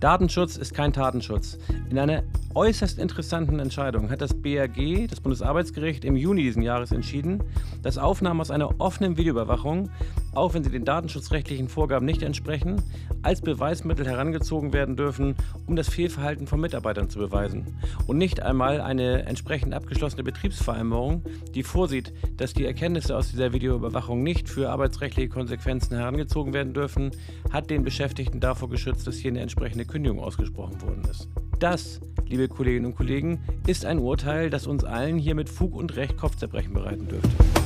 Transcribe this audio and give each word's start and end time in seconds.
Datenschutz 0.00 0.56
ist 0.56 0.74
kein 0.74 0.92
Tatenschutz. 0.92 1.58
In 1.88 1.98
einer 1.98 2.22
äußerst 2.54 2.98
interessanten 2.98 3.60
Entscheidung 3.60 4.10
hat 4.10 4.20
das 4.20 4.34
BAG, 4.34 5.08
das 5.08 5.20
Bundesarbeitsgericht, 5.20 6.04
im 6.04 6.16
Juni 6.16 6.42
diesen 6.42 6.62
Jahres 6.62 6.92
entschieden, 6.92 7.42
dass 7.82 7.96
Aufnahmen 7.96 8.40
aus 8.40 8.50
einer 8.50 8.80
offenen 8.80 9.16
Videoüberwachung, 9.16 9.90
auch 10.34 10.52
wenn 10.52 10.64
sie 10.64 10.70
den 10.70 10.84
datenschutzrechtlichen 10.84 11.68
Vorgaben 11.68 12.04
nicht 12.04 12.22
entsprechen, 12.22 12.82
als 13.22 13.40
Beweismittel 13.40 14.06
herangezogen 14.06 14.72
werden 14.72 14.96
dürfen, 14.96 15.34
um 15.66 15.76
das 15.76 15.88
Fehlverhalten 15.88 16.46
von 16.46 16.60
Mitarbeitern 16.60 17.08
zu 17.08 17.18
beweisen. 17.18 17.66
Und 18.06 18.18
nicht 18.18 18.40
einmal 18.40 18.80
eine 18.80 19.24
entsprechend 19.24 19.72
abgeschlossene 19.74 20.22
Betriebsvereinbarung, 20.22 21.22
die 21.54 21.62
vorsieht, 21.62 22.12
dass 22.36 22.52
die 22.52 22.66
Erkenntnisse 22.66 23.16
aus 23.16 23.30
dieser 23.30 23.52
Videoüberwachung 23.52 24.22
nicht 24.22 24.48
für 24.48 24.70
arbeitsrechtliche 24.70 25.28
Konsequenzen 25.28 25.96
herangezogen 25.96 26.52
werden 26.52 26.74
dürfen, 26.74 27.10
hat 27.50 27.70
den 27.70 27.82
Beschäftigten 27.82 28.40
davor 28.40 28.68
geschützt, 28.68 29.06
dass 29.06 29.16
hier 29.16 29.30
eine 29.30 29.40
entsprechende 29.40 29.85
Kündigung 29.86 30.20
ausgesprochen 30.20 30.80
worden 30.82 31.02
ist. 31.10 31.28
Das, 31.58 32.00
liebe 32.26 32.48
Kolleginnen 32.48 32.86
und 32.86 32.96
Kollegen, 32.96 33.40
ist 33.66 33.84
ein 33.84 33.98
Urteil, 33.98 34.50
das 34.50 34.66
uns 34.66 34.84
allen 34.84 35.18
hier 35.18 35.34
mit 35.34 35.48
Fug 35.48 35.74
und 35.74 35.96
Recht 35.96 36.16
Kopfzerbrechen 36.16 36.74
bereiten 36.74 37.08
dürfte. 37.08 37.65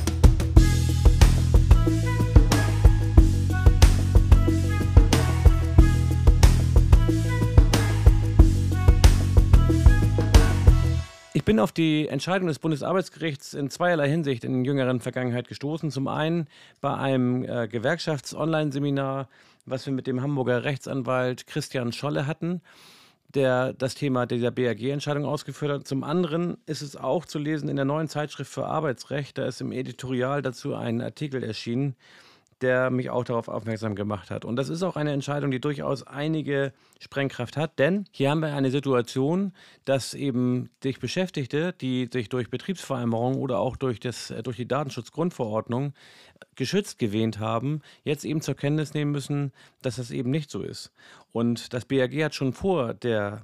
Bin 11.51 11.59
auf 11.59 11.73
die 11.73 12.07
Entscheidung 12.07 12.47
des 12.47 12.59
Bundesarbeitsgerichts 12.59 13.53
in 13.55 13.69
zweierlei 13.69 14.07
Hinsicht 14.07 14.45
in 14.45 14.63
jüngeren 14.63 15.01
Vergangenheit 15.01 15.49
gestoßen. 15.49 15.91
Zum 15.91 16.07
einen 16.07 16.47
bei 16.79 16.95
einem 16.95 17.43
äh, 17.43 17.67
Gewerkschafts-Online-Seminar, 17.67 19.27
was 19.65 19.85
wir 19.85 19.91
mit 19.91 20.07
dem 20.07 20.21
Hamburger 20.21 20.63
Rechtsanwalt 20.63 21.47
Christian 21.47 21.91
Scholle 21.91 22.25
hatten, 22.25 22.61
der 23.27 23.73
das 23.73 23.95
Thema 23.95 24.27
dieser 24.27 24.49
BAG-Entscheidung 24.49 25.25
ausgeführt 25.25 25.73
hat. 25.73 25.87
Zum 25.89 26.05
anderen 26.05 26.55
ist 26.67 26.81
es 26.81 26.95
auch 26.95 27.25
zu 27.25 27.37
lesen 27.37 27.67
in 27.67 27.75
der 27.75 27.83
neuen 27.83 28.07
Zeitschrift 28.07 28.49
für 28.49 28.67
Arbeitsrecht. 28.67 29.37
Da 29.37 29.45
ist 29.45 29.59
im 29.59 29.73
Editorial 29.73 30.41
dazu 30.41 30.73
ein 30.73 31.01
Artikel 31.01 31.43
erschienen, 31.43 31.97
der 32.61 32.91
mich 32.91 33.09
auch 33.09 33.23
darauf 33.23 33.47
aufmerksam 33.47 33.95
gemacht 33.95 34.29
hat. 34.29 34.45
Und 34.45 34.55
das 34.55 34.69
ist 34.69 34.83
auch 34.83 34.95
eine 34.95 35.11
Entscheidung, 35.11 35.51
die 35.51 35.59
durchaus 35.59 36.03
einige 36.03 36.73
Sprengkraft 36.99 37.57
hat, 37.57 37.79
denn 37.79 38.05
hier 38.11 38.29
haben 38.29 38.41
wir 38.41 38.53
eine 38.53 38.71
Situation, 38.71 39.53
dass 39.85 40.13
eben 40.13 40.69
sich 40.83 40.99
Beschäftigte, 40.99 41.73
die 41.73 42.09
sich 42.11 42.29
durch 42.29 42.49
Betriebsvereinbarungen 42.49 43.39
oder 43.39 43.59
auch 43.59 43.75
durch, 43.75 43.99
das, 43.99 44.31
äh, 44.31 44.43
durch 44.43 44.57
die 44.57 44.67
Datenschutzgrundverordnung 44.67 45.93
geschützt 46.55 46.99
gewähnt 46.99 47.39
haben, 47.39 47.81
jetzt 48.03 48.25
eben 48.25 48.41
zur 48.41 48.55
Kenntnis 48.55 48.93
nehmen 48.93 49.11
müssen, 49.11 49.51
dass 49.81 49.95
das 49.95 50.11
eben 50.11 50.29
nicht 50.29 50.51
so 50.51 50.61
ist. 50.61 50.91
Und 51.31 51.73
das 51.73 51.85
BAG 51.85 52.13
hat 52.23 52.35
schon 52.35 52.53
vor 52.53 52.93
der 52.93 53.43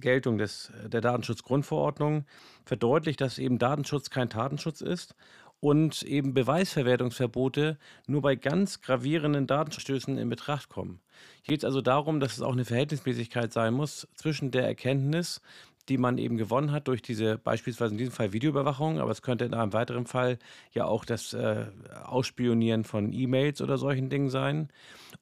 Geltung 0.00 0.38
des, 0.38 0.72
der 0.86 1.00
Datenschutzgrundverordnung 1.00 2.24
verdeutlicht, 2.64 3.20
dass 3.20 3.38
eben 3.38 3.58
Datenschutz 3.58 4.10
kein 4.10 4.28
Datenschutz 4.28 4.80
ist 4.80 5.14
und 5.60 6.02
eben 6.02 6.34
Beweisverwertungsverbote 6.34 7.78
nur 8.06 8.22
bei 8.22 8.36
ganz 8.36 8.80
gravierenden 8.80 9.46
Datenstößen 9.46 10.18
in 10.18 10.28
Betracht 10.28 10.68
kommen. 10.68 11.00
Hier 11.42 11.54
geht 11.54 11.60
es 11.60 11.64
also 11.64 11.80
darum, 11.80 12.20
dass 12.20 12.34
es 12.34 12.42
auch 12.42 12.52
eine 12.52 12.64
Verhältnismäßigkeit 12.64 13.52
sein 13.52 13.74
muss 13.74 14.06
zwischen 14.14 14.50
der 14.50 14.64
Erkenntnis, 14.64 15.40
die 15.88 15.98
man 15.98 16.18
eben 16.18 16.36
gewonnen 16.36 16.70
hat 16.70 16.86
durch 16.86 17.02
diese 17.02 17.38
beispielsweise 17.38 17.92
in 17.92 17.98
diesem 17.98 18.12
Fall 18.12 18.32
Videoüberwachung, 18.32 19.00
aber 19.00 19.10
es 19.10 19.22
könnte 19.22 19.46
in 19.46 19.54
einem 19.54 19.72
weiteren 19.72 20.06
Fall 20.06 20.38
ja 20.72 20.84
auch 20.84 21.04
das 21.04 21.32
äh, 21.32 21.66
Ausspionieren 22.04 22.84
von 22.84 23.12
E-Mails 23.12 23.62
oder 23.62 23.78
solchen 23.78 24.10
Dingen 24.10 24.28
sein 24.28 24.68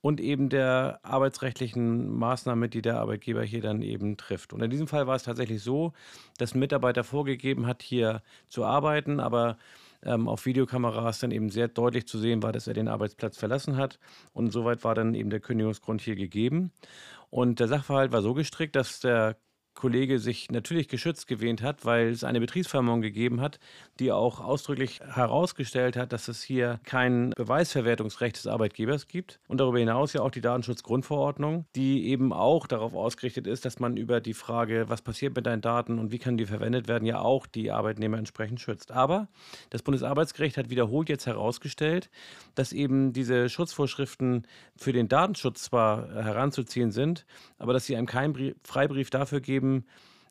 und 0.01 0.21
eben 0.21 0.49
der 0.49 0.99
arbeitsrechtlichen 1.03 2.11
Maßnahme, 2.11 2.69
die 2.69 2.83
der 2.83 2.99
Arbeitgeber 2.99 3.45
hier 3.45 3.63
dann 3.63 3.81
eben 3.81 4.17
trifft. 4.17 4.53
Und 4.53 4.61
in 4.61 4.71
diesem 4.71 4.89
Fall 4.89 5.07
war 5.07 5.15
es 5.15 5.23
tatsächlich 5.23 5.63
so, 5.63 5.93
dass 6.37 6.55
ein 6.55 6.59
Mitarbeiter 6.59 7.05
vorgegeben 7.05 7.67
hat, 7.67 7.83
hier 7.83 8.23
zu 8.49 8.65
arbeiten, 8.65 9.21
aber 9.21 9.57
ähm, 10.03 10.29
auf 10.29 10.47
Videokameras 10.47 11.21
dann 11.21 11.31
eben 11.31 11.51
sehr 11.51 11.69
deutlich 11.69 12.07
zu 12.07 12.19
sehen 12.19 12.43
war, 12.43 12.53
dass 12.53 12.67
er 12.67 12.75
den 12.75 12.89
Arbeitsplatz 12.89 13.37
verlassen 13.37 13.77
hat. 13.77 13.99
Und 14.33 14.53
soweit 14.53 14.85
war 14.85 14.95
dann 14.95 15.15
eben 15.15 15.31
der 15.31 15.41
Kündigungsgrund 15.41 16.01
hier 16.01 16.17
gegeben. 16.17 16.73
Und 17.31 17.61
der 17.61 17.69
Sachverhalt 17.69 18.13
war 18.13 18.23
so 18.23 18.35
gestrickt, 18.35 18.77
dass 18.77 19.01
der 19.01 19.37
Kollege 19.77 20.19
sich 20.19 20.51
natürlich 20.51 20.89
geschützt 20.89 21.29
gewähnt 21.29 21.63
hat, 21.63 21.85
weil 21.85 22.09
es 22.09 22.25
eine 22.25 22.41
Betriebsvereinbarung 22.41 23.03
gegeben 23.03 23.41
hat, 23.41 23.61
die 24.01 24.11
auch 24.11 24.41
ausdrücklich 24.41 25.01
herausgestellt 25.01 25.97
hat, 25.97 26.13
dass 26.13 26.29
es 26.29 26.43
hier 26.43 26.81
kein 26.85 27.31
Beweisverwertungsrecht 27.37 28.37
des 28.37 28.47
Arbeitgebers 28.47 29.07
gibt 29.07 29.39
und 29.47 29.61
darüber 29.61 29.79
hinaus 29.79 30.15
ja 30.15 30.23
auch 30.23 30.31
die 30.31 30.41
Datenschutzgrundverordnung, 30.41 31.67
die 31.77 32.09
eben 32.09 32.33
auch 32.33 32.67
darauf 32.67 32.95
ausgerichtet 32.95 33.47
ist, 33.47 33.65
dass 33.65 33.79
man 33.79 33.97
über 33.97 34.21
die 34.21 34.35
Frage, 34.35 34.89
was 34.89 35.03
passiert 35.03 35.37
mit 35.37 35.47
deinen 35.47 35.61
Daten 35.61 35.99
und 35.99 36.11
wie 36.11 36.19
können 36.19 36.39
die 36.39 36.47
verwendet 36.47 36.89
werden, 36.89 37.05
ja 37.05 37.21
auch 37.21 37.47
die 37.47 37.71
Arbeitnehmer 37.71 38.19
entsprechend 38.19 38.61
schützt. 38.61 38.93
Aber 38.93 39.29
das 39.71 39.83
Bundesarbeitsgericht 39.83 40.57
hat 40.57 40.71
wiederholt 40.71 41.11
jetzt 41.11 41.27
herausgestellt, 41.27 42.11
dass 42.55 42.73
eben 42.73 43.13
diese 43.13 43.51
Schutzvorschriften 43.51 44.47
für 44.75 44.93
den 44.93 45.09
Datenschutz 45.09 45.65
zwar 45.65 46.09
heranzuziehen 46.15 46.91
sind, 46.91 47.27
aber 47.59 47.75
dass 47.75 47.85
sie 47.85 47.97
einem 47.97 48.07
keinen 48.07 48.55
Freibrief 48.63 49.11
dafür 49.11 49.41
geben, 49.41 49.66
geben, 49.67 49.85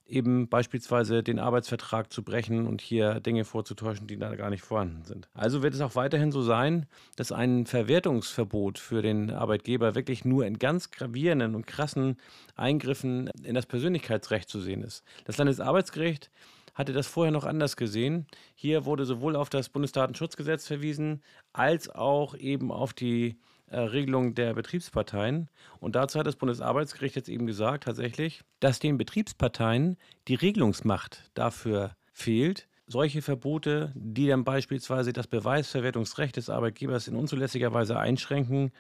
eben 0.08 0.50
beispielsweise 0.50 1.24
den 1.24 1.40
Arbeitsvertrag 1.40 2.14
zu 2.14 2.22
brechen 2.22 2.68
und 2.68 2.80
hier 2.80 3.20
Dinge 3.22 3.44
vorzutäuschen, 3.44 4.06
die 4.06 4.20
da 4.20 4.36
gar 4.36 4.52
nicht 4.52 4.62
vorhanden 4.62 5.04
sind. 5.04 5.28
Also 5.34 5.64
wird 5.64 5.74
es 5.74 5.82
auch 5.82 5.96
weiterhin 5.96 6.32
so 6.32 6.44
sein, 6.44 6.86
dass 7.16 7.32
ein 7.32 7.66
Verwertungsverbot 7.66 8.78
für 8.78 9.02
den 9.02 9.32
Arbeitgeber 9.32 9.96
wirklich 9.96 10.24
nur 10.24 10.46
in 10.46 10.60
ganz 10.60 10.92
gravierenden 10.92 11.56
und 11.56 11.66
krassen 11.66 12.18
Eingriffen 12.56 13.32
in 13.44 13.56
das 13.56 13.66
Persönlichkeitsrecht 13.66 14.48
zu 14.48 14.60
sehen 14.60 14.84
ist. 14.84 15.04
Das 15.26 15.40
Landesarbeitsgericht 15.40 16.30
hatte 16.76 16.94
das 16.94 17.08
vorher 17.08 17.32
noch 17.32 17.46
anders 17.46 17.78
gesehen. 17.78 18.28
Hier 18.54 18.86
wurde 18.86 19.06
sowohl 19.06 19.36
auf 19.36 19.50
das 19.50 19.70
Bundesdatenschutzgesetz 19.70 20.68
verwiesen, 20.68 21.24
als 21.54 21.90
auch 21.90 22.36
eben 22.36 22.72
auf 22.72 22.94
die 22.94 23.40
äh, 23.68 23.80
Regelung 23.80 24.36
der 24.36 24.54
Betriebsparteien. 24.54 25.50
Und 25.80 25.96
dazu 25.96 26.20
hat 26.20 26.28
das 26.28 26.36
Bundesarbeitsgericht 26.36 27.16
jetzt 27.16 27.30
eben 27.30 27.48
gesagt, 27.48 27.86
tatsächlich, 27.86 28.42
dass 28.60 28.80
den 28.80 28.98
Betriebsparteien 28.98 29.98
die 30.28 30.36
Regelungsmacht 30.36 31.32
dafür 31.34 31.96
fehlt, 32.12 32.68
solche 32.88 33.22
Verbote, 33.22 33.92
die 33.96 34.28
dann 34.28 34.44
beispielsweise 34.44 35.14
das 35.14 35.28
Beweisverwertungsrecht 35.28 36.36
des 36.36 36.50
Arbeitgebers 36.50 37.08
in 37.08 37.16
unzulässiger 37.16 37.74
Weise 37.74 37.98
einschränken, 37.98 38.72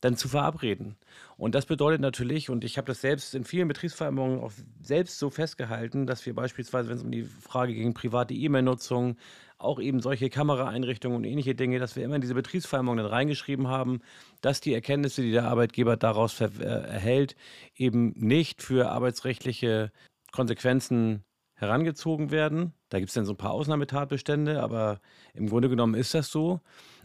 dann 0.00 0.16
zu 0.16 0.28
verabreden. 0.28 0.96
Und 1.36 1.54
das 1.54 1.66
bedeutet 1.66 2.00
natürlich, 2.00 2.50
und 2.50 2.64
ich 2.64 2.76
habe 2.76 2.86
das 2.86 3.00
selbst 3.00 3.34
in 3.34 3.44
vielen 3.44 3.68
Betriebsvereinbarungen 3.68 4.40
auch 4.40 4.52
selbst 4.80 5.18
so 5.18 5.30
festgehalten, 5.30 6.06
dass 6.06 6.24
wir 6.26 6.34
beispielsweise, 6.34 6.88
wenn 6.88 6.96
es 6.96 7.02
um 7.02 7.10
die 7.10 7.24
Frage 7.24 7.74
gegen 7.74 7.94
private 7.94 8.34
E-Mail-Nutzung, 8.34 9.16
auch 9.58 9.80
eben 9.80 10.00
solche 10.00 10.28
Kameraeinrichtungen 10.28 11.16
und 11.16 11.24
ähnliche 11.24 11.54
Dinge, 11.54 11.78
dass 11.78 11.96
wir 11.96 12.04
immer 12.04 12.16
in 12.16 12.20
diese 12.20 12.34
Betriebsvereinbarungen 12.34 13.04
dann 13.04 13.12
reingeschrieben 13.12 13.68
haben, 13.68 14.00
dass 14.42 14.60
die 14.60 14.74
Erkenntnisse, 14.74 15.22
die 15.22 15.32
der 15.32 15.44
Arbeitgeber 15.44 15.96
daraus 15.96 16.40
äh, 16.40 16.50
erhält, 16.58 17.36
eben 17.74 18.12
nicht 18.16 18.62
für 18.62 18.90
arbeitsrechtliche 18.90 19.92
Konsequenzen 20.30 21.24
herangezogen 21.54 22.30
werden. 22.30 22.74
Da 22.90 22.98
gibt 22.98 23.08
es 23.08 23.14
dann 23.14 23.24
so 23.24 23.32
ein 23.32 23.38
paar 23.38 23.52
Ausnahmetatbestände, 23.52 24.62
aber 24.62 25.00
im 25.32 25.48
Grunde 25.48 25.70
genommen 25.70 25.94
ist 25.94 26.12
das 26.12 26.30
so. 26.30 26.60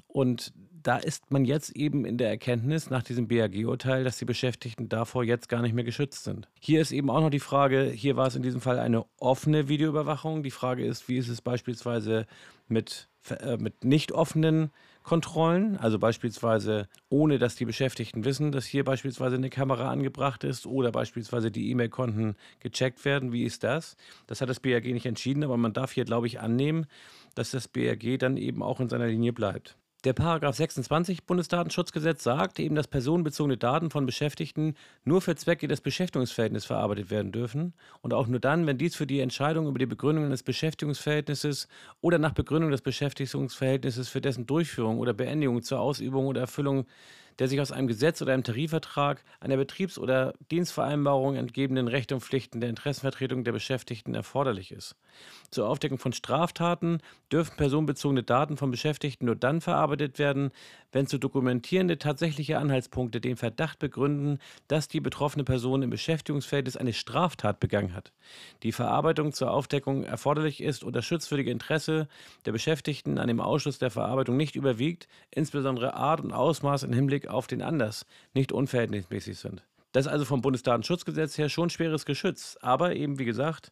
Und 0.07 0.53
da 0.83 0.97
ist 0.97 1.31
man 1.31 1.45
jetzt 1.45 1.75
eben 1.75 2.05
in 2.05 2.17
der 2.17 2.29
Erkenntnis 2.29 2.89
nach 2.89 3.03
diesem 3.03 3.27
BAG-Urteil, 3.27 4.03
dass 4.03 4.17
die 4.17 4.25
Beschäftigten 4.25 4.89
davor 4.89 5.23
jetzt 5.23 5.49
gar 5.49 5.61
nicht 5.61 5.73
mehr 5.73 5.83
geschützt 5.83 6.23
sind. 6.23 6.47
Hier 6.59 6.81
ist 6.81 6.91
eben 6.91 7.09
auch 7.09 7.21
noch 7.21 7.29
die 7.29 7.39
Frage, 7.39 7.83
hier 7.83 8.15
war 8.15 8.27
es 8.27 8.35
in 8.35 8.43
diesem 8.43 8.61
Fall 8.61 8.79
eine 8.79 9.05
offene 9.17 9.67
Videoüberwachung. 9.67 10.43
Die 10.43 10.51
Frage 10.51 10.85
ist, 10.85 11.07
wie 11.07 11.17
ist 11.17 11.29
es 11.29 11.41
beispielsweise 11.41 12.25
mit, 12.67 13.09
äh, 13.29 13.57
mit 13.57 13.83
nicht 13.83 14.11
offenen 14.11 14.71
Kontrollen, 15.03 15.77
also 15.77 15.97
beispielsweise 15.97 16.87
ohne 17.09 17.39
dass 17.39 17.55
die 17.55 17.65
Beschäftigten 17.65 18.23
wissen, 18.23 18.51
dass 18.51 18.65
hier 18.65 18.83
beispielsweise 18.83 19.35
eine 19.35 19.49
Kamera 19.49 19.89
angebracht 19.89 20.43
ist 20.43 20.67
oder 20.67 20.91
beispielsweise 20.91 21.49
die 21.49 21.71
E-Mail-Konten 21.71 22.35
gecheckt 22.59 23.03
werden. 23.03 23.31
Wie 23.33 23.43
ist 23.43 23.63
das? 23.63 23.97
Das 24.27 24.41
hat 24.41 24.49
das 24.49 24.59
BAG 24.59 24.85
nicht 24.85 25.07
entschieden, 25.07 25.43
aber 25.43 25.57
man 25.57 25.73
darf 25.73 25.91
hier, 25.91 26.05
glaube 26.05 26.27
ich, 26.27 26.39
annehmen, 26.39 26.85
dass 27.33 27.51
das 27.51 27.67
BAG 27.67 28.19
dann 28.19 28.37
eben 28.37 28.61
auch 28.61 28.79
in 28.79 28.89
seiner 28.89 29.07
Linie 29.07 29.33
bleibt. 29.33 29.75
Der 30.03 30.13
Paragraph 30.13 30.55
26 30.55 31.25
Bundesdatenschutzgesetz 31.25 32.23
sagt 32.23 32.59
eben, 32.59 32.73
dass 32.73 32.87
personenbezogene 32.87 33.55
Daten 33.55 33.91
von 33.91 34.07
Beschäftigten 34.07 34.73
nur 35.03 35.21
für 35.21 35.35
Zwecke 35.35 35.67
des 35.67 35.79
Beschäftigungsverhältnisses 35.81 36.65
verarbeitet 36.65 37.11
werden 37.11 37.31
dürfen 37.31 37.75
und 38.01 38.11
auch 38.11 38.25
nur 38.25 38.39
dann, 38.39 38.65
wenn 38.65 38.79
dies 38.79 38.95
für 38.95 39.05
die 39.05 39.19
Entscheidung 39.19 39.67
über 39.67 39.77
die 39.77 39.85
Begründung 39.85 40.31
des 40.31 40.41
Beschäftigungsverhältnisses 40.41 41.67
oder 42.01 42.17
nach 42.17 42.33
Begründung 42.33 42.71
des 42.71 42.81
Beschäftigungsverhältnisses 42.81 44.09
für 44.09 44.21
dessen 44.21 44.47
Durchführung 44.47 44.97
oder 44.97 45.13
Beendigung 45.13 45.61
zur 45.61 45.79
Ausübung 45.79 46.25
oder 46.25 46.41
Erfüllung 46.41 46.87
der 47.39 47.47
sich 47.47 47.61
aus 47.61 47.71
einem 47.71 47.87
Gesetz 47.87 48.21
oder 48.21 48.33
einem 48.33 48.43
Tarifvertrag, 48.43 49.23
einer 49.39 49.57
Betriebs- 49.57 49.97
oder 49.97 50.33
Dienstvereinbarung 50.51 51.35
entgebenen 51.35 51.87
Rechte 51.87 52.15
und 52.15 52.21
Pflichten 52.21 52.61
der 52.61 52.69
Interessenvertretung 52.69 53.43
der 53.43 53.51
Beschäftigten 53.51 54.15
erforderlich 54.15 54.71
ist. 54.71 54.95
Zur 55.49 55.67
Aufdeckung 55.67 55.97
von 55.97 56.13
Straftaten 56.13 56.99
dürfen 57.31 57.57
personenbezogene 57.57 58.23
Daten 58.23 58.57
von 58.57 58.71
Beschäftigten 58.71 59.25
nur 59.25 59.35
dann 59.35 59.61
verarbeitet 59.61 60.19
werden, 60.19 60.51
wenn 60.91 61.07
zu 61.07 61.17
dokumentierende 61.17 61.97
tatsächliche 61.97 62.57
Anhaltspunkte 62.57 63.21
den 63.21 63.37
Verdacht 63.37 63.79
begründen, 63.79 64.39
dass 64.67 64.87
die 64.87 64.99
betroffene 64.99 65.43
Person 65.43 65.83
im 65.83 65.89
Beschäftigungsverhältnis 65.89 66.77
eine 66.77 66.93
Straftat 66.93 67.59
begangen 67.59 67.93
hat. 67.93 68.11
Die 68.63 68.71
Verarbeitung 68.71 69.33
zur 69.33 69.51
Aufdeckung 69.51 70.03
erforderlich 70.03 70.61
ist 70.61 70.83
und 70.83 70.95
das 70.95 71.05
schutzwürdige 71.05 71.51
Interesse 71.51 72.07
der 72.45 72.51
Beschäftigten 72.51 73.17
an 73.17 73.27
dem 73.27 73.39
Ausschluss 73.39 73.79
der 73.79 73.91
Verarbeitung 73.91 74.37
nicht 74.37 74.55
überwiegt, 74.55 75.07
insbesondere 75.31 75.93
Art 75.93 76.21
und 76.21 76.33
Ausmaß 76.33 76.83
im 76.83 76.93
Hinblick 76.93 77.20
auf 77.27 77.47
den 77.47 77.61
Anlass 77.61 78.05
nicht 78.33 78.51
unverhältnismäßig 78.51 79.37
sind. 79.37 79.63
Das 79.91 80.05
ist 80.05 80.11
also 80.11 80.25
vom 80.25 80.41
Bundesdatenschutzgesetz 80.41 81.37
her 81.37 81.49
schon 81.49 81.69
schweres 81.69 82.05
Geschütz, 82.05 82.57
aber 82.61 82.95
eben 82.95 83.19
wie 83.19 83.25
gesagt, 83.25 83.71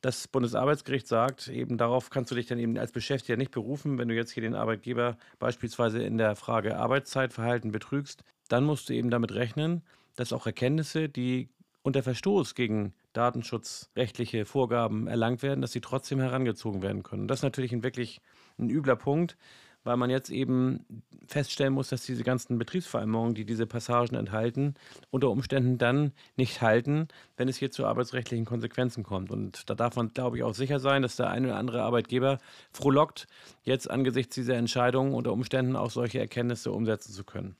das 0.00 0.26
Bundesarbeitsgericht 0.26 1.06
sagt, 1.06 1.46
eben 1.46 1.78
darauf 1.78 2.10
kannst 2.10 2.32
du 2.32 2.34
dich 2.34 2.46
dann 2.46 2.58
eben 2.58 2.76
als 2.76 2.90
Beschäftigter 2.90 3.36
nicht 3.36 3.52
berufen, 3.52 3.98
wenn 3.98 4.08
du 4.08 4.14
jetzt 4.14 4.32
hier 4.32 4.42
den 4.42 4.56
Arbeitgeber 4.56 5.16
beispielsweise 5.38 6.02
in 6.02 6.18
der 6.18 6.34
Frage 6.34 6.76
Arbeitszeitverhalten 6.76 7.70
betrügst, 7.70 8.24
dann 8.48 8.64
musst 8.64 8.88
du 8.88 8.94
eben 8.94 9.10
damit 9.10 9.32
rechnen, 9.32 9.82
dass 10.16 10.32
auch 10.32 10.46
Erkenntnisse, 10.46 11.08
die 11.08 11.48
unter 11.82 12.02
Verstoß 12.02 12.56
gegen 12.56 12.94
datenschutzrechtliche 13.12 14.44
Vorgaben 14.44 15.06
erlangt 15.06 15.42
werden, 15.42 15.60
dass 15.60 15.72
sie 15.72 15.80
trotzdem 15.80 16.18
herangezogen 16.18 16.82
werden 16.82 17.04
können. 17.04 17.28
das 17.28 17.38
ist 17.38 17.44
natürlich 17.44 17.72
ein 17.72 17.84
wirklich 17.84 18.20
ein 18.58 18.70
übler 18.70 18.96
Punkt, 18.96 19.36
weil 19.84 19.96
man 19.96 20.10
jetzt 20.10 20.30
eben 20.30 20.84
feststellen 21.26 21.72
muss, 21.72 21.88
dass 21.88 22.04
diese 22.04 22.24
ganzen 22.24 22.58
Betriebsvereinbarungen, 22.58 23.34
die 23.34 23.44
diese 23.44 23.66
Passagen 23.66 24.16
enthalten, 24.16 24.74
unter 25.10 25.30
Umständen 25.30 25.78
dann 25.78 26.12
nicht 26.36 26.62
halten, 26.62 27.08
wenn 27.36 27.48
es 27.48 27.56
hier 27.56 27.70
zu 27.70 27.86
arbeitsrechtlichen 27.86 28.44
Konsequenzen 28.44 29.02
kommt. 29.02 29.30
Und 29.30 29.68
da 29.70 29.74
darf 29.74 29.96
man, 29.96 30.08
glaube 30.08 30.36
ich, 30.36 30.42
auch 30.42 30.54
sicher 30.54 30.78
sein, 30.78 31.02
dass 31.02 31.16
der 31.16 31.30
eine 31.30 31.48
oder 31.48 31.56
andere 31.56 31.82
Arbeitgeber 31.82 32.38
frohlockt, 32.72 33.26
jetzt 33.62 33.90
angesichts 33.90 34.34
dieser 34.34 34.56
Entscheidungen 34.56 35.14
unter 35.14 35.32
Umständen 35.32 35.76
auch 35.76 35.90
solche 35.90 36.18
Erkenntnisse 36.18 36.72
umsetzen 36.72 37.12
zu 37.12 37.24
können. 37.24 37.56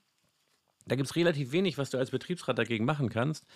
Da 0.86 0.96
gibt 0.96 1.08
es 1.08 1.16
relativ 1.16 1.52
wenig, 1.52 1.78
was 1.78 1.90
du 1.90 1.98
als 1.98 2.10
Betriebsrat 2.10 2.58
dagegen 2.58 2.84
machen 2.84 3.08
kannst. 3.08 3.46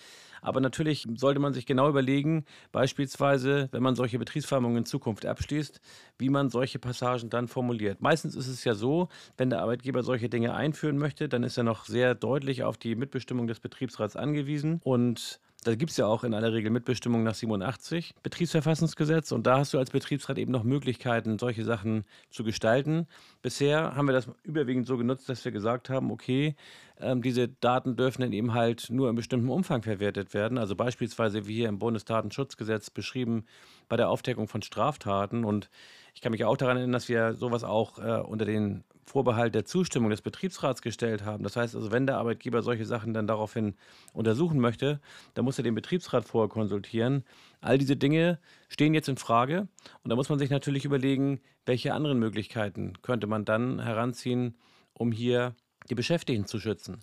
Aber 0.41 0.59
natürlich 0.59 1.05
sollte 1.15 1.39
man 1.39 1.53
sich 1.53 1.65
genau 1.65 1.89
überlegen, 1.89 2.45
beispielsweise, 2.71 3.69
wenn 3.71 3.83
man 3.83 3.95
solche 3.95 4.19
Betriebsvereinbarungen 4.19 4.83
in 4.83 4.85
Zukunft 4.85 5.25
abschließt, 5.25 5.81
wie 6.17 6.29
man 6.29 6.49
solche 6.49 6.79
Passagen 6.79 7.29
dann 7.29 7.47
formuliert. 7.47 8.01
Meistens 8.01 8.35
ist 8.35 8.47
es 8.47 8.63
ja 8.63 8.75
so, 8.75 9.09
wenn 9.37 9.49
der 9.49 9.61
Arbeitgeber 9.61 10.03
solche 10.03 10.29
Dinge 10.29 10.53
einführen 10.53 10.97
möchte, 10.97 11.27
dann 11.27 11.43
ist 11.43 11.57
er 11.57 11.63
noch 11.63 11.85
sehr 11.85 12.15
deutlich 12.15 12.63
auf 12.63 12.77
die 12.77 12.95
Mitbestimmung 12.95 13.47
des 13.47 13.59
Betriebsrats 13.59 14.15
angewiesen 14.15 14.79
und 14.83 15.39
da 15.67 15.75
gibt 15.75 15.91
es 15.91 15.97
ja 15.97 16.05
auch 16.07 16.23
in 16.23 16.33
aller 16.33 16.53
Regel 16.53 16.71
Mitbestimmung 16.71 17.23
nach 17.23 17.35
87 17.35 18.15
Betriebsverfassungsgesetz 18.23 19.33
und 19.33 19.45
da 19.45 19.57
hast 19.57 19.73
du 19.73 19.79
als 19.79 19.91
Betriebsrat 19.91 20.37
eben 20.37 20.51
noch 20.51 20.63
Möglichkeiten, 20.63 21.37
solche 21.37 21.65
Sachen 21.65 22.05
zu 22.29 22.45
gestalten. 22.45 23.05
Bisher 23.41 23.93
haben 23.95 24.07
wir 24.07 24.13
das 24.13 24.29
überwiegend 24.43 24.87
so 24.87 24.97
genutzt, 24.97 25.27
dass 25.27 25.43
wir 25.43 25.51
gesagt 25.51 25.89
haben, 25.89 26.09
okay, 26.09 26.55
ähm, 27.01 27.21
diese 27.21 27.49
Daten 27.49 27.97
dürfen 27.97 28.21
dann 28.21 28.31
eben 28.31 28.53
halt 28.53 28.89
nur 28.89 29.09
in 29.09 29.15
bestimmten 29.17 29.49
Umfang 29.49 29.83
verwertet 29.83 30.33
werden. 30.33 30.57
Also 30.57 30.75
beispielsweise 30.75 31.47
wie 31.47 31.55
hier 31.55 31.69
im 31.69 31.79
Bundesdatenschutzgesetz 31.79 32.89
beschrieben 32.89 33.43
bei 33.89 33.97
der 33.97 34.09
Aufdeckung 34.09 34.47
von 34.47 34.61
Straftaten 34.61 35.43
und 35.43 35.69
ich 36.13 36.21
kann 36.21 36.31
mich 36.31 36.45
auch 36.45 36.57
daran 36.57 36.77
erinnern, 36.77 36.93
dass 36.93 37.09
wir 37.09 37.33
sowas 37.33 37.65
auch 37.65 37.99
äh, 37.99 38.21
unter 38.21 38.45
den 38.45 38.85
Vorbehalt 39.07 39.55
der 39.55 39.63
Zustimmung 39.63 40.09
des 40.09 40.21
Betriebsrats 40.21 40.81
gestellt 40.81 41.23
haben. 41.23 41.41
Das 41.41 41.55
heißt 41.55 41.75
also, 41.75 41.91
wenn 41.91 42.05
der 42.05 42.17
Arbeitgeber 42.17 42.61
solche 42.61 42.85
Sachen 42.85 43.13
dann 43.13 43.25
daraufhin 43.25 43.75
untersuchen 44.11 44.59
möchte, 44.59 44.99
dann 45.33 45.45
muss 45.45 45.57
er 45.57 45.63
den 45.63 45.75
Betriebsrat 45.75 46.25
vorher 46.25 46.49
konsultieren. 46.49 47.23
All 47.61 47.77
diese 47.77 47.95
Dinge 47.95 48.37
stehen 48.67 48.93
jetzt 48.93 49.07
in 49.07 49.15
Frage 49.15 49.69
und 50.03 50.09
da 50.09 50.17
muss 50.17 50.27
man 50.27 50.39
sich 50.39 50.49
natürlich 50.49 50.83
überlegen, 50.83 51.39
welche 51.65 51.93
anderen 51.93 52.19
Möglichkeiten 52.19 52.93
könnte 53.01 53.27
man 53.27 53.45
dann 53.45 53.79
heranziehen, 53.79 54.55
um 54.93 55.13
hier 55.13 55.55
die 55.89 55.95
Beschäftigten 55.95 56.45
zu 56.45 56.59
schützen. 56.59 56.99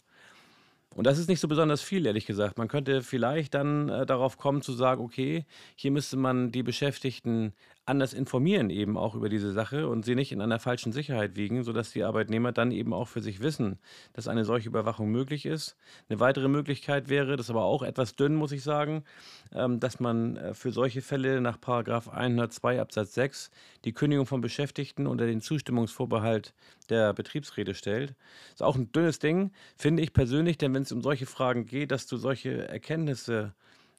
Und 0.94 1.06
das 1.06 1.18
ist 1.18 1.28
nicht 1.28 1.40
so 1.40 1.48
besonders 1.48 1.82
viel, 1.82 2.06
ehrlich 2.06 2.26
gesagt. 2.26 2.56
Man 2.56 2.68
könnte 2.68 3.02
vielleicht 3.02 3.54
dann 3.54 3.88
äh, 3.88 4.06
darauf 4.06 4.36
kommen 4.36 4.62
zu 4.62 4.72
sagen, 4.72 5.02
okay, 5.02 5.44
hier 5.74 5.90
müsste 5.90 6.16
man 6.16 6.52
die 6.52 6.62
Beschäftigten 6.62 7.52
anders 7.86 8.14
informieren 8.14 8.70
eben 8.70 8.96
auch 8.96 9.14
über 9.14 9.28
diese 9.28 9.52
Sache 9.52 9.88
und 9.88 10.04
sie 10.04 10.14
nicht 10.14 10.32
in 10.32 10.40
einer 10.40 10.58
falschen 10.58 10.92
Sicherheit 10.92 11.36
wiegen, 11.36 11.62
sodass 11.64 11.92
die 11.92 12.02
Arbeitnehmer 12.02 12.52
dann 12.52 12.70
eben 12.70 12.94
auch 12.94 13.08
für 13.08 13.20
sich 13.20 13.40
wissen, 13.40 13.78
dass 14.14 14.26
eine 14.26 14.44
solche 14.44 14.68
Überwachung 14.68 15.10
möglich 15.10 15.44
ist. 15.44 15.76
Eine 16.08 16.20
weitere 16.20 16.48
Möglichkeit 16.48 17.08
wäre, 17.08 17.36
das 17.36 17.46
ist 17.46 17.50
aber 17.50 17.64
auch 17.64 17.82
etwas 17.82 18.16
dünn, 18.16 18.34
muss 18.34 18.52
ich 18.52 18.62
sagen, 18.62 19.04
ähm, 19.52 19.80
dass 19.80 20.00
man 20.00 20.36
äh, 20.36 20.54
für 20.54 20.72
solche 20.72 21.02
Fälle 21.02 21.40
nach 21.40 21.58
102 21.62 22.80
Absatz 22.80 23.14
6 23.14 23.50
die 23.84 23.92
Kündigung 23.92 24.26
von 24.26 24.40
Beschäftigten 24.40 25.06
unter 25.06 25.26
den 25.26 25.42
Zustimmungsvorbehalt 25.42 26.54
der 26.88 27.12
Betriebsräte 27.12 27.74
stellt. 27.74 28.14
Das 28.50 28.54
ist 28.54 28.62
auch 28.62 28.76
ein 28.76 28.92
dünnes 28.92 29.18
Ding, 29.18 29.52
finde 29.76 30.02
ich 30.02 30.12
persönlich, 30.12 30.56
denn 30.56 30.72
wenn 30.74 30.82
es 30.82 30.92
um 30.92 31.02
solche 31.02 31.26
Fragen 31.26 31.66
geht, 31.66 31.90
dass 31.90 32.06
du 32.06 32.16
solche 32.16 32.66
Erkenntnisse 32.68 33.54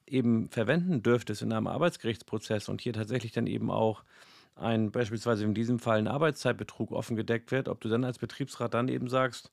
eben 0.07 0.49
verwenden 0.49 1.03
dürftest 1.03 1.41
in 1.41 1.51
einem 1.51 1.67
Arbeitsgerichtsprozess 1.67 2.69
und 2.69 2.81
hier 2.81 2.93
tatsächlich 2.93 3.31
dann 3.31 3.47
eben 3.47 3.71
auch 3.71 4.03
ein 4.55 4.91
beispielsweise 4.91 5.43
in 5.43 5.53
diesem 5.53 5.79
Fall 5.79 5.97
ein 5.97 6.07
Arbeitszeitbetrug 6.07 6.91
offen 6.91 7.15
gedeckt 7.15 7.51
wird, 7.51 7.67
ob 7.67 7.81
du 7.81 7.89
dann 7.89 8.05
als 8.05 8.19
Betriebsrat 8.19 8.73
dann 8.73 8.87
eben 8.87 9.09
sagst, 9.09 9.51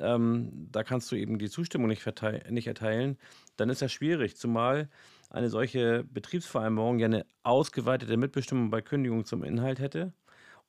ähm, 0.00 0.68
da 0.72 0.82
kannst 0.82 1.10
du 1.12 1.16
eben 1.16 1.38
die 1.38 1.50
Zustimmung 1.50 1.88
nicht, 1.88 2.04
nicht 2.50 2.66
erteilen, 2.66 3.16
dann 3.56 3.70
ist 3.70 3.82
das 3.82 3.92
schwierig, 3.92 4.36
zumal 4.36 4.88
eine 5.28 5.50
solche 5.50 6.04
Betriebsvereinbarung 6.04 6.98
ja 6.98 7.06
eine 7.06 7.26
ausgeweitete 7.44 8.16
Mitbestimmung 8.16 8.70
bei 8.70 8.82
Kündigung 8.82 9.24
zum 9.24 9.44
Inhalt 9.44 9.78
hätte 9.78 10.12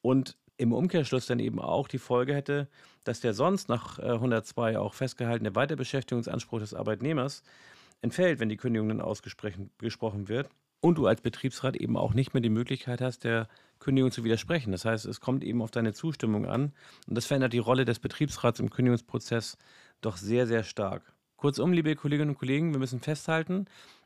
und 0.01 0.37
im 0.57 0.73
Umkehrschluss 0.73 1.25
dann 1.25 1.39
eben 1.39 1.59
auch 1.59 1.87
die 1.87 1.97
Folge 1.97 2.35
hätte, 2.35 2.67
dass 3.03 3.19
der 3.19 3.33
sonst 3.33 3.67
nach 3.67 3.97
102 3.97 4.77
auch 4.77 4.93
festgehaltene 4.93 5.55
Weiterbeschäftigungsanspruch 5.55 6.59
des 6.59 6.75
Arbeitnehmers 6.75 7.41
entfällt, 8.01 8.39
wenn 8.39 8.49
die 8.49 8.57
Kündigung 8.57 8.89
dann 8.89 9.01
ausgesprochen 9.01 10.27
wird. 10.27 10.49
Und 10.79 10.97
du 10.97 11.05
als 11.05 11.21
Betriebsrat 11.21 11.75
eben 11.75 11.95
auch 11.95 12.15
nicht 12.15 12.33
mehr 12.33 12.41
die 12.41 12.49
Möglichkeit 12.49 13.01
hast, 13.01 13.23
der 13.23 13.47
Kündigung 13.79 14.11
zu 14.11 14.23
widersprechen. 14.23 14.71
Das 14.71 14.83
heißt, 14.83 15.05
es 15.05 15.19
kommt 15.19 15.43
eben 15.43 15.61
auf 15.61 15.69
deine 15.69 15.93
Zustimmung 15.93 16.47
an. 16.47 16.73
Und 17.07 17.15
das 17.15 17.27
verändert 17.27 17.53
die 17.53 17.59
Rolle 17.59 17.85
des 17.85 17.99
Betriebsrats 17.99 18.59
im 18.59 18.71
Kündigungsprozess 18.71 19.57
doch 20.01 20.17
sehr, 20.17 20.47
sehr 20.47 20.63
stark. 20.63 21.13
Kurzum, 21.37 21.71
liebe 21.71 21.95
Kolleginnen 21.95 22.31
und 22.31 22.37
Kollegen, 22.37 22.71
wir 22.71 22.79
müssen 22.79 22.99
festhalten, 22.99 23.65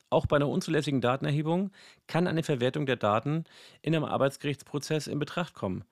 auch 0.10 0.26
bei 0.26 0.36
einer 0.36 0.50
unzulässigen 0.50 1.02
Datenerhebung 1.02 1.72
kann 2.08 2.28
eine 2.28 2.44
Verwertung 2.44 2.86
der 2.86 2.96
Daten 2.96 3.46
in 3.82 3.96
einem 3.96 4.06
Arbeitsgerichtsprozess 4.06 5.08
in 5.08 5.20
Betracht 5.20 5.54
kommen 5.54 5.84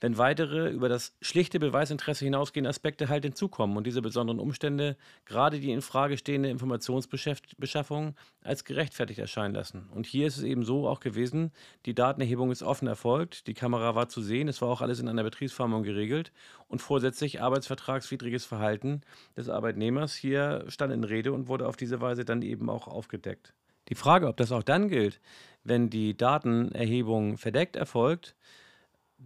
wenn 0.00 0.16
weitere 0.16 0.70
über 0.70 0.88
das 0.88 1.14
schlichte 1.20 1.60
Beweisinteresse 1.60 2.24
hinausgehende 2.24 2.70
Aspekte 2.70 3.08
halt 3.08 3.24
hinzukommen 3.24 3.76
und 3.76 3.86
diese 3.86 4.02
besonderen 4.02 4.40
Umstände 4.40 4.96
gerade 5.26 5.60
die 5.60 5.70
in 5.70 5.82
Frage 5.82 6.16
stehende 6.16 6.48
Informationsbeschaffung 6.48 8.14
als 8.42 8.64
gerechtfertigt 8.64 9.20
erscheinen 9.20 9.54
lassen. 9.54 9.88
Und 9.94 10.06
hier 10.06 10.26
ist 10.26 10.38
es 10.38 10.42
eben 10.42 10.64
so 10.64 10.88
auch 10.88 11.00
gewesen, 11.00 11.52
die 11.86 11.94
Datenerhebung 11.94 12.50
ist 12.50 12.62
offen 12.62 12.88
erfolgt, 12.88 13.46
die 13.46 13.54
Kamera 13.54 13.94
war 13.94 14.08
zu 14.08 14.22
sehen, 14.22 14.48
es 14.48 14.62
war 14.62 14.68
auch 14.68 14.80
alles 14.80 15.00
in 15.00 15.08
einer 15.08 15.22
Betriebsversammlung 15.24 15.82
geregelt 15.82 16.32
und 16.68 16.80
vorsätzlich 16.80 17.42
arbeitsvertragswidriges 17.42 18.46
Verhalten 18.46 19.02
des 19.36 19.48
Arbeitnehmers 19.48 20.14
hier 20.14 20.64
stand 20.68 20.92
in 20.92 21.04
Rede 21.04 21.32
und 21.32 21.48
wurde 21.48 21.68
auf 21.68 21.76
diese 21.76 22.00
Weise 22.00 22.24
dann 22.24 22.42
eben 22.42 22.70
auch 22.70 22.88
aufgedeckt. 22.88 23.52
Die 23.88 23.94
Frage, 23.94 24.28
ob 24.28 24.36
das 24.36 24.52
auch 24.52 24.62
dann 24.62 24.88
gilt, 24.88 25.20
wenn 25.64 25.90
die 25.90 26.16
Datenerhebung 26.16 27.36
verdeckt 27.36 27.76
erfolgt, 27.76 28.36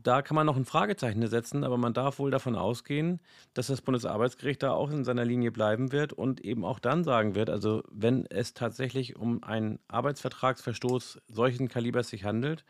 da 0.02 0.22
kann 0.22 0.34
man 0.34 0.46
noch 0.46 0.56
ein 0.56 0.64
Fragezeichen 0.64 1.26
setzen, 1.26 1.62
aber 1.64 1.78
man 1.78 1.94
darf 1.94 2.18
wohl 2.18 2.30
davon 2.30 2.56
ausgehen, 2.56 3.20
dass 3.54 3.68
das 3.68 3.80
Bundesarbeitsgericht 3.80 4.62
da 4.62 4.72
auch 4.72 4.90
in 4.90 5.04
seiner 5.04 5.24
Linie 5.24 5.52
bleiben 5.52 5.92
wird 5.92 6.12
und 6.12 6.44
eben 6.44 6.64
auch 6.64 6.78
dann 6.78 7.04
sagen 7.04 7.34
wird, 7.34 7.48
also 7.48 7.82
wenn 7.90 8.26
es 8.26 8.54
tatsächlich 8.54 9.16
um 9.16 9.42
einen 9.44 9.78
Arbeitsvertragsverstoß 9.88 11.22
solchen 11.28 11.68
Kalibers 11.68 12.08
sich 12.08 12.24
handelt, 12.24 12.64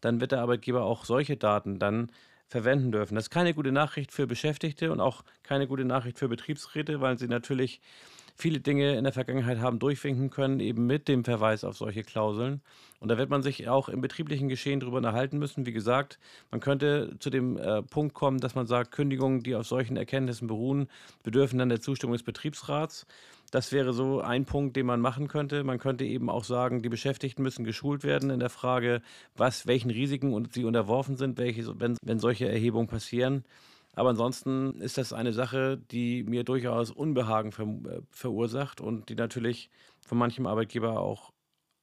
dann 0.00 0.20
wird 0.20 0.32
der 0.32 0.40
Arbeitgeber 0.42 0.84
auch 0.84 1.04
solche 1.04 1.36
Daten 1.36 1.78
dann 1.78 2.12
verwenden 2.46 2.92
dürfen. 2.92 3.14
Das 3.14 3.24
ist 3.24 3.30
keine 3.30 3.54
gute 3.54 3.72
Nachricht 3.72 4.12
für 4.12 4.26
Beschäftigte 4.26 4.92
und 4.92 5.00
auch 5.00 5.24
keine 5.42 5.66
gute 5.66 5.84
Nachricht 5.84 6.18
für 6.18 6.28
Betriebsräte, 6.28 7.00
weil 7.00 7.18
sie 7.18 7.26
natürlich 7.26 7.80
viele 8.36 8.60
Dinge 8.60 8.96
in 8.96 9.04
der 9.04 9.12
Vergangenheit 9.12 9.58
haben 9.58 9.78
durchwinken 9.78 10.30
können, 10.30 10.60
eben 10.60 10.86
mit 10.86 11.08
dem 11.08 11.24
Verweis 11.24 11.64
auf 11.64 11.76
solche 11.76 12.02
Klauseln. 12.02 12.60
Und 13.00 13.08
da 13.08 13.18
wird 13.18 13.30
man 13.30 13.42
sich 13.42 13.68
auch 13.68 13.88
im 13.88 14.00
betrieblichen 14.00 14.48
Geschehen 14.48 14.80
darüber 14.80 14.98
unterhalten 14.98 15.38
müssen. 15.38 15.66
Wie 15.66 15.72
gesagt, 15.72 16.18
man 16.50 16.60
könnte 16.60 17.16
zu 17.18 17.30
dem 17.30 17.56
äh, 17.56 17.82
Punkt 17.82 18.14
kommen, 18.14 18.38
dass 18.38 18.54
man 18.54 18.66
sagt, 18.66 18.92
Kündigungen, 18.92 19.42
die 19.42 19.54
auf 19.54 19.66
solchen 19.66 19.96
Erkenntnissen 19.96 20.48
beruhen, 20.48 20.88
bedürfen 21.22 21.58
dann 21.58 21.70
der 21.70 21.80
Zustimmung 21.80 22.12
des 22.12 22.22
Betriebsrats. 22.22 23.06
Das 23.50 23.72
wäre 23.72 23.92
so 23.92 24.20
ein 24.20 24.44
Punkt, 24.44 24.76
den 24.76 24.86
man 24.86 25.00
machen 25.00 25.28
könnte. 25.28 25.64
Man 25.64 25.78
könnte 25.78 26.04
eben 26.04 26.28
auch 26.28 26.44
sagen, 26.44 26.82
die 26.82 26.88
Beschäftigten 26.88 27.42
müssen 27.42 27.64
geschult 27.64 28.02
werden 28.02 28.30
in 28.30 28.40
der 28.40 28.50
Frage, 28.50 29.02
was, 29.36 29.66
welchen 29.66 29.90
Risiken 29.90 30.48
sie 30.50 30.64
unterworfen 30.64 31.16
sind, 31.16 31.38
welche, 31.38 31.78
wenn, 31.80 31.96
wenn 32.02 32.18
solche 32.18 32.48
Erhebungen 32.48 32.88
passieren. 32.88 33.44
Aber 33.96 34.10
ansonsten 34.10 34.80
ist 34.80 34.98
das 34.98 35.12
eine 35.12 35.32
Sache, 35.32 35.78
die 35.90 36.22
mir 36.22 36.44
durchaus 36.44 36.90
Unbehagen 36.90 37.50
ver 37.50 37.64
äh, 37.64 38.02
verursacht 38.10 38.80
und 38.80 39.08
die 39.08 39.16
natürlich 39.16 39.70
von 40.06 40.18
manchem 40.18 40.46
Arbeitgeber 40.46 41.00
auch 41.00 41.32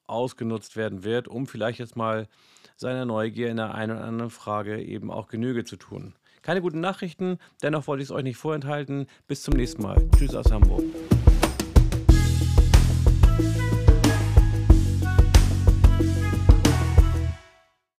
ausgenutzt 0.05 0.75
werden 0.75 1.03
wird, 1.03 1.27
um 1.27 1.47
vielleicht 1.47 1.79
jetzt 1.79 1.95
mal 1.95 2.27
seiner 2.75 3.05
Neugier 3.05 3.49
in 3.49 3.57
der 3.57 3.73
einen 3.73 3.97
oder 3.97 4.05
anderen 4.05 4.29
Frage 4.29 4.81
eben 4.81 5.11
auch 5.11 5.27
Genüge 5.27 5.65
zu 5.65 5.75
tun. 5.75 6.13
Keine 6.43 6.61
guten 6.61 6.81
Nachrichten, 6.81 7.39
dennoch 7.61 7.87
wollte 7.87 8.03
ich 8.03 8.09
es 8.09 8.15
euch 8.15 8.23
nicht 8.23 8.37
vorenthalten. 8.37 9.07
Bis 9.27 9.43
zum 9.43 9.55
nächsten 9.55 9.81
Mal. 9.81 10.07
Tschüss 10.11 10.35
aus 10.35 10.51
Hamburg. 10.51 10.83